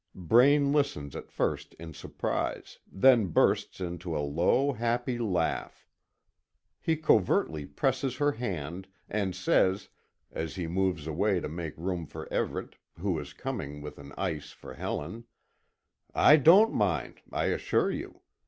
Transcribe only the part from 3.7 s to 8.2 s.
into a low, happy laugh. He covertly presses